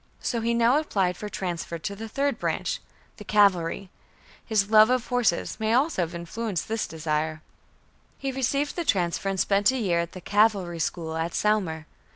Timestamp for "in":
9.99-10.09